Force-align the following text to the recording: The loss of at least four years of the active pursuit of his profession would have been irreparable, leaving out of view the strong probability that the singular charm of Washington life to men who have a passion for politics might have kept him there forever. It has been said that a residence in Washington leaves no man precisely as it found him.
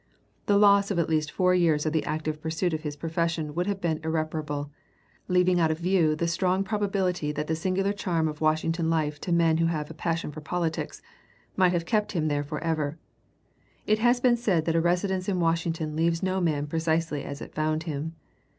The 0.47 0.57
loss 0.57 0.89
of 0.89 0.97
at 0.97 1.09
least 1.11 1.29
four 1.31 1.53
years 1.53 1.85
of 1.85 1.93
the 1.93 2.03
active 2.05 2.41
pursuit 2.41 2.73
of 2.73 2.81
his 2.81 2.95
profession 2.95 3.53
would 3.53 3.67
have 3.67 3.79
been 3.79 3.99
irreparable, 4.03 4.71
leaving 5.27 5.59
out 5.59 5.69
of 5.69 5.77
view 5.77 6.15
the 6.15 6.27
strong 6.27 6.63
probability 6.63 7.31
that 7.33 7.45
the 7.45 7.55
singular 7.55 7.93
charm 7.93 8.27
of 8.27 8.41
Washington 8.41 8.89
life 8.89 9.21
to 9.21 9.31
men 9.31 9.57
who 9.57 9.67
have 9.67 9.91
a 9.91 9.93
passion 9.93 10.31
for 10.31 10.41
politics 10.41 11.03
might 11.55 11.71
have 11.73 11.85
kept 11.85 12.13
him 12.13 12.29
there 12.29 12.43
forever. 12.43 12.97
It 13.85 13.99
has 13.99 14.19
been 14.19 14.37
said 14.37 14.65
that 14.65 14.75
a 14.75 14.81
residence 14.81 15.29
in 15.29 15.39
Washington 15.39 15.95
leaves 15.95 16.23
no 16.23 16.41
man 16.41 16.65
precisely 16.65 17.23
as 17.23 17.39
it 17.39 17.53
found 17.53 17.83
him. 17.83 18.15